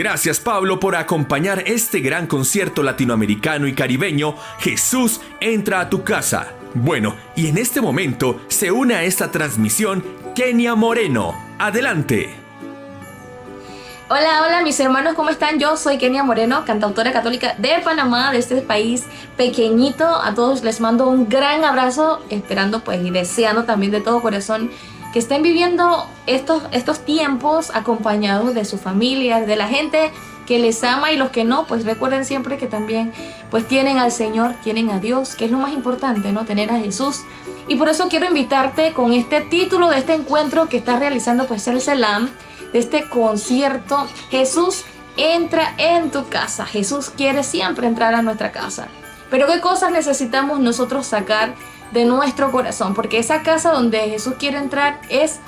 [0.00, 6.54] Gracias Pablo por acompañar este gran concierto latinoamericano y caribeño Jesús entra a tu casa.
[6.72, 10.02] Bueno, y en este momento se une a esta transmisión
[10.34, 11.34] Kenia Moreno.
[11.58, 12.34] Adelante.
[14.08, 15.58] Hola, hola mis hermanos, ¿cómo están?
[15.58, 19.04] Yo soy Kenia Moreno, cantautora católica de Panamá, de este país
[19.36, 20.06] pequeñito.
[20.06, 24.70] A todos les mando un gran abrazo, esperando pues y deseando también de todo corazón
[25.12, 30.12] que estén viviendo estos, estos tiempos acompañados de su familia, de la gente
[30.46, 33.12] que les ama y los que no, pues recuerden siempre que también
[33.50, 36.44] pues tienen al Señor, tienen a Dios, que es lo más importante, ¿no?
[36.44, 37.22] Tener a Jesús.
[37.68, 41.68] Y por eso quiero invitarte con este título de este encuentro que está realizando pues
[41.68, 42.30] el Selam,
[42.72, 44.08] de este concierto.
[44.30, 44.84] Jesús
[45.16, 46.66] entra en tu casa.
[46.66, 48.88] Jesús quiere siempre entrar a nuestra casa.
[49.30, 51.54] Pero ¿qué cosas necesitamos nosotros sacar
[51.92, 52.94] de nuestro corazón?
[52.94, 55.40] Porque esa casa donde Jesús quiere entrar es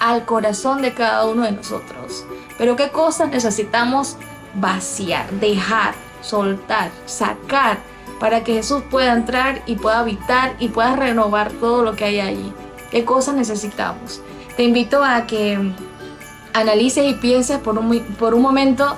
[0.00, 2.24] al corazón de cada uno de nosotros.
[2.58, 4.16] Pero ¿qué cosas necesitamos
[4.54, 7.78] vaciar, dejar, soltar, sacar
[8.20, 12.20] para que Jesús pueda entrar y pueda habitar y pueda renovar todo lo que hay
[12.20, 12.52] allí?
[12.90, 14.20] ¿Qué cosas necesitamos?
[14.56, 15.58] Te invito a que
[16.52, 18.94] analices y pienses por un, por un momento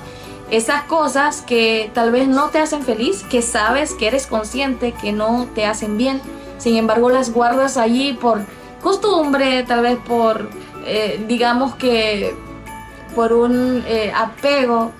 [0.51, 5.11] esas cosas que tal vez no te hacen feliz, que sabes, que eres consciente que
[5.11, 6.21] no te hacen bien,
[6.57, 8.41] sin embargo las guardas allí por
[8.81, 10.49] costumbre, tal vez por,
[10.85, 12.35] eh, digamos que,
[13.15, 14.91] por un eh, apego,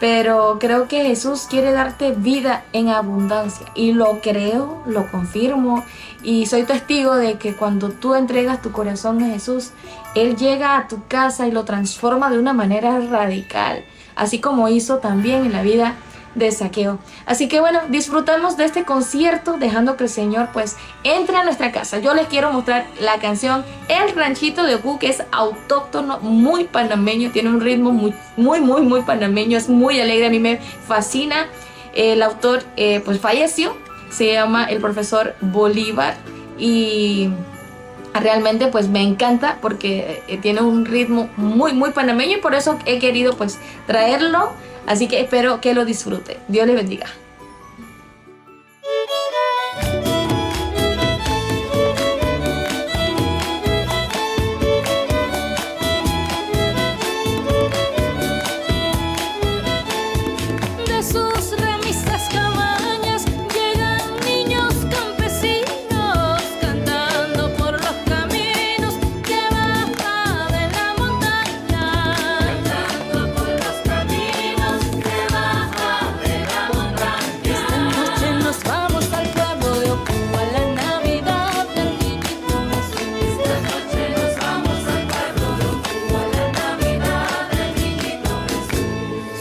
[0.00, 3.66] pero creo que Jesús quiere darte vida en abundancia.
[3.74, 5.84] Y lo creo, lo confirmo
[6.22, 9.70] y soy testigo de que cuando tú entregas tu corazón a Jesús,
[10.14, 13.84] Él llega a tu casa y lo transforma de una manera radical,
[14.16, 15.96] así como hizo también en la vida
[16.34, 16.98] de saqueo.
[17.26, 21.72] Así que bueno, disfrutamos de este concierto dejando que el Señor pues entre a nuestra
[21.72, 21.98] casa.
[21.98, 27.30] Yo les quiero mostrar la canción El Ranchito de Ocu, que es autóctono, muy panameño,
[27.30, 31.46] tiene un ritmo muy, muy, muy, muy panameño, es muy alegre, a mí me fascina.
[31.94, 33.76] El autor eh, pues falleció,
[34.10, 36.16] se llama el profesor Bolívar
[36.56, 37.30] y
[38.14, 42.78] realmente pues me encanta porque eh, tiene un ritmo muy muy panameño y por eso
[42.84, 44.52] he querido pues traerlo
[44.86, 46.38] así que espero que lo disfrute.
[46.48, 47.06] Dios le bendiga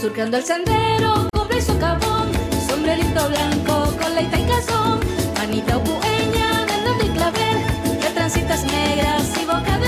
[0.10, 2.32] Surcando el sendero, cobre y socavón,
[2.68, 5.00] sombrerito blanco con leita y calzón,
[5.38, 9.79] manita ocueña, dedo de clavel, de trancitas negras y boca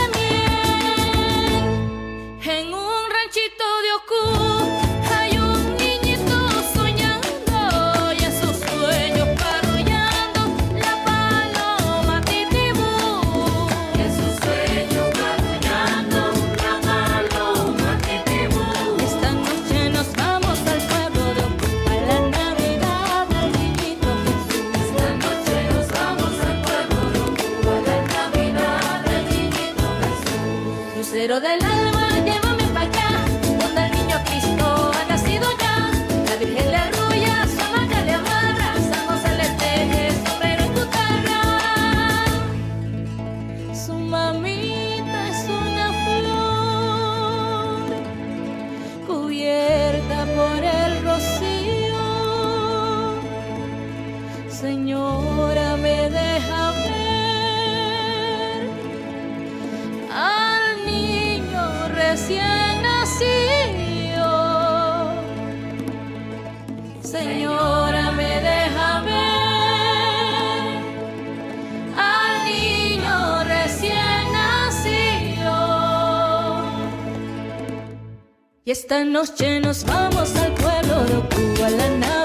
[31.32, 31.39] Jesús.
[31.39, 31.80] Lucero del
[78.72, 82.20] Esta noche nos vamos al pueblo de Ocu a la Navidad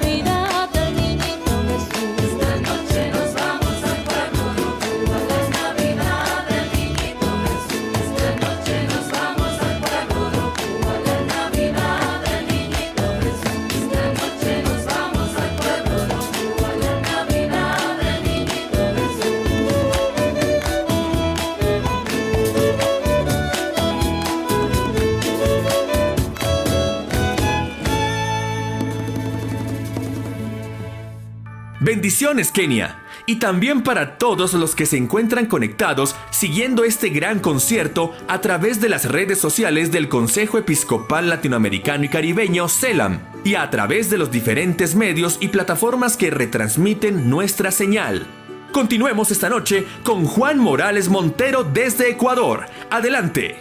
[32.07, 33.01] Bendiciones, Kenia.
[33.27, 38.81] Y también para todos los que se encuentran conectados siguiendo este gran concierto a través
[38.81, 44.19] de las redes sociales del Consejo Episcopal Latinoamericano y Caribeño, CELAM, y a través de
[44.19, 48.25] los diferentes medios y plataformas que retransmiten nuestra señal.
[48.71, 52.67] Continuemos esta noche con Juan Morales Montero desde Ecuador.
[52.89, 53.57] Adelante.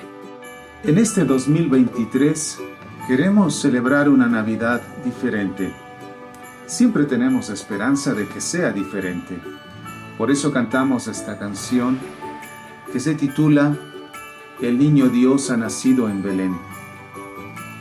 [0.84, 2.60] En este 2023
[3.08, 5.85] queremos celebrar una Navidad diferente.
[6.68, 9.40] Siempre tenemos esperanza de que sea diferente.
[10.18, 12.00] Por eso cantamos esta canción
[12.92, 13.78] que se titula
[14.60, 16.58] El niño Dios ha nacido en Belén.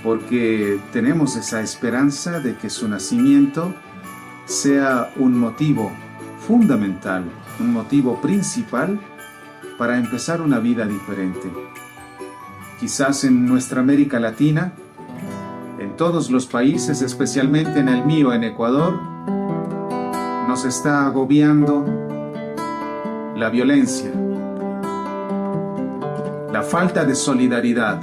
[0.03, 3.75] Porque tenemos esa esperanza de que su nacimiento
[4.45, 5.91] sea un motivo
[6.47, 7.25] fundamental,
[7.61, 9.01] un motivo principal
[9.79, 11.51] para empezar una vida diferente.
[12.79, 14.75] Quizás en nuestra América Latina,
[15.97, 18.95] todos los países, especialmente en el mío, en Ecuador,
[20.49, 21.85] nos está agobiando
[23.37, 24.11] la violencia,
[26.53, 28.01] la falta de solidaridad,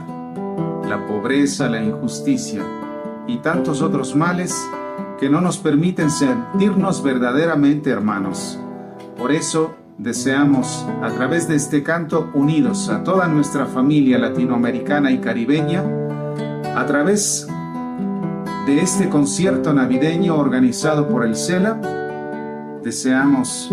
[0.87, 2.63] la pobreza, la injusticia
[3.27, 4.55] y tantos otros males
[5.19, 8.59] que no nos permiten sentirnos verdaderamente hermanos.
[9.17, 15.19] Por eso deseamos, a través de este canto, unidos a toda nuestra familia latinoamericana y
[15.19, 15.83] caribeña,
[16.75, 17.47] a través
[18.65, 21.81] de este concierto navideño organizado por el CELA,
[22.83, 23.71] deseamos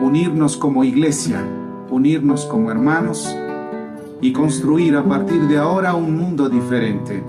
[0.00, 1.44] unirnos como iglesia,
[1.90, 3.36] unirnos como hermanos
[4.20, 7.24] y construir a partir de ahora un mundo diferente.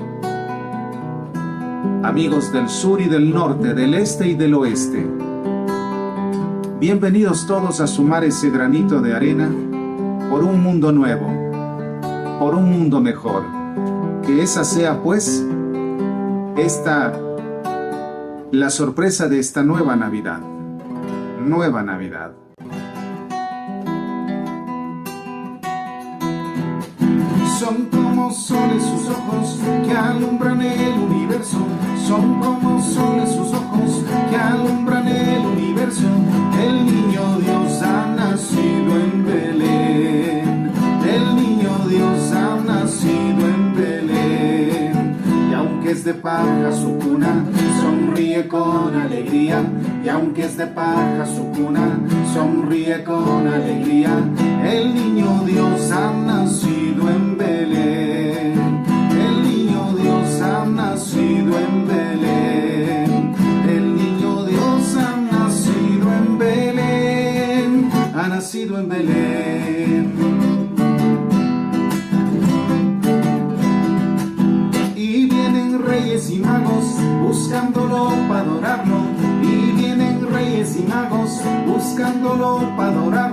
[2.04, 5.08] Amigos del sur y del norte, del este y del oeste,
[6.80, 9.50] bienvenidos todos a sumar ese granito de arena
[10.30, 11.28] por un mundo nuevo,
[12.40, 13.44] por un mundo mejor.
[14.24, 15.44] Que esa sea pues
[16.62, 17.12] esta
[18.52, 20.40] la sorpresa de esta nueva Navidad.
[21.40, 22.34] Nueva Navidad.
[27.60, 31.58] Son como soles sus ojos que alumbran el universo.
[32.08, 36.08] Son como soles sus ojos que alumbran el universo.
[46.82, 47.46] Su cuna,
[47.82, 49.62] sonríe con alegría.
[50.04, 52.00] Y aunque es de paja su cuna,
[52.34, 54.14] sonríe con alegría.
[54.64, 58.84] El niño Dios ha nacido en Belén.
[59.26, 63.36] El niño Dios ha nacido en Belén.
[63.76, 67.92] El niño Dios ha nacido en Belén.
[68.16, 69.31] Ha nacido en Belén.
[82.02, 83.31] Buscándolo para adorarlo.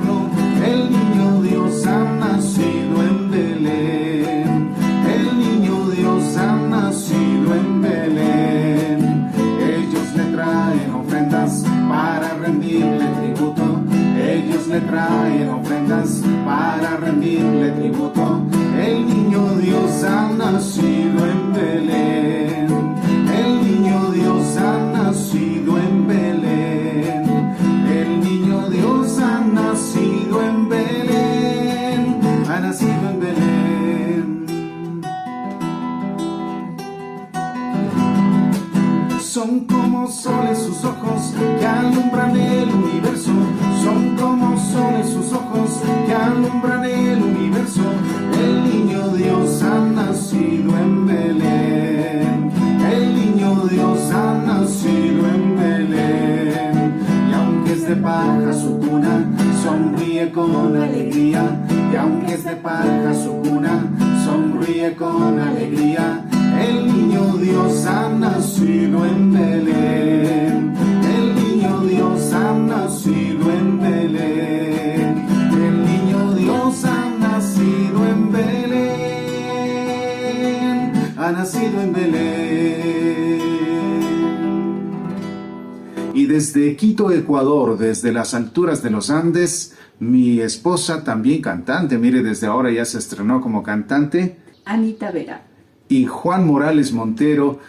[86.18, 92.24] Y desde Quito, Ecuador, desde las alturas de los Andes, mi esposa, también cantante, mire,
[92.24, 95.42] desde ahora ya se estrenó como cantante, Anita Vera.
[95.88, 97.60] y Juan Morales Montero,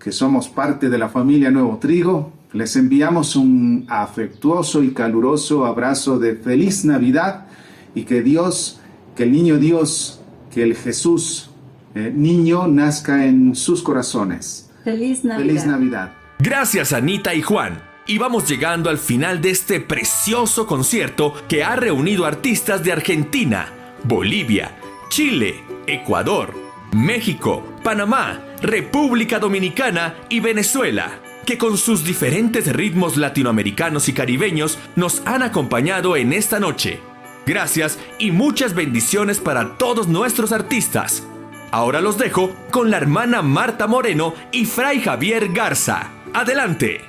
[0.00, 6.18] que somos parte de la familia Nuevo Trigo, les enviamos un afectuoso y caluroso abrazo
[6.18, 7.46] de feliz Navidad
[7.94, 8.80] y que Dios,
[9.14, 10.20] que el niño Dios,
[10.52, 11.50] que el Jesús
[11.94, 14.72] eh, niño nazca en sus corazones.
[14.82, 15.46] Feliz Navidad.
[15.46, 16.25] Feliz Navidad.
[16.38, 17.82] Gracias Anita y Juan.
[18.06, 23.68] Y vamos llegando al final de este precioso concierto que ha reunido artistas de Argentina,
[24.04, 26.54] Bolivia, Chile, Ecuador,
[26.92, 35.22] México, Panamá, República Dominicana y Venezuela, que con sus diferentes ritmos latinoamericanos y caribeños nos
[35.26, 37.00] han acompañado en esta noche.
[37.44, 41.26] Gracias y muchas bendiciones para todos nuestros artistas.
[41.72, 46.15] Ahora los dejo con la hermana Marta Moreno y Fray Javier Garza.
[46.36, 47.00] Adelante.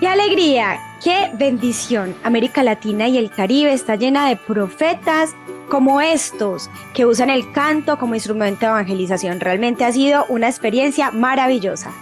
[0.00, 0.78] ¡Qué alegría!
[1.04, 2.14] ¡Qué bendición!
[2.24, 5.34] América Latina y el Caribe está llena de profetas
[5.68, 9.40] como estos que usan el canto como instrumento de evangelización.
[9.40, 11.92] Realmente ha sido una experiencia maravillosa.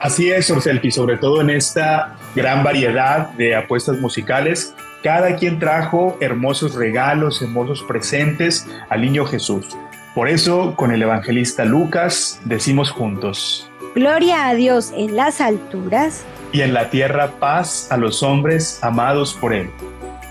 [0.00, 4.74] Así es, Orselfi, sobre todo en esta gran variedad de apuestas musicales.
[5.04, 9.64] Cada quien trajo hermosos regalos, hermosos presentes al niño Jesús.
[10.12, 13.71] Por eso, con el evangelista Lucas, decimos juntos.
[13.94, 16.24] Gloria a Dios en las alturas.
[16.50, 19.70] Y en la tierra paz a los hombres amados por Él.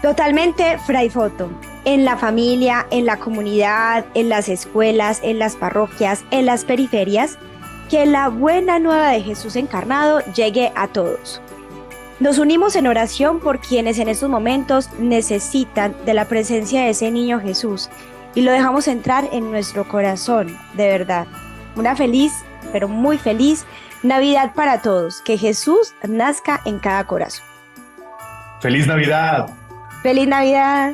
[0.01, 1.47] Totalmente Fray Foto.
[1.85, 7.37] En la familia, en la comunidad, en las escuelas, en las parroquias, en las periferias,
[7.87, 11.39] que la buena nueva de Jesús encarnado llegue a todos.
[12.19, 17.11] Nos unimos en oración por quienes en estos momentos necesitan de la presencia de ese
[17.11, 17.89] niño Jesús
[18.33, 21.27] y lo dejamos entrar en nuestro corazón, de verdad.
[21.75, 22.33] Una feliz,
[22.71, 23.65] pero muy feliz
[24.03, 25.21] Navidad para todos.
[25.21, 27.45] Que Jesús nazca en cada corazón.
[28.61, 29.49] ¡Feliz Navidad!
[30.03, 30.93] ¡Feliz Navidad!